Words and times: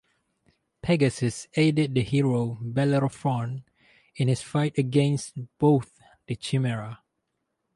Pegasus 0.81 1.47
aided 1.53 1.93
the 1.93 2.01
hero 2.01 2.57
Bellerophon 2.59 3.63
in 4.15 4.29
his 4.29 4.41
fight 4.41 4.75
against 4.79 5.37
both 5.59 5.99
the 6.25 6.35
Chimera. 6.35 7.03